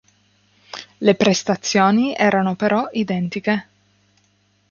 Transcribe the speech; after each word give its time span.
Le 0.97 1.13
prestazioni 1.13 2.15
erano 2.15 2.55
però 2.55 2.89
identiche. 2.91 3.67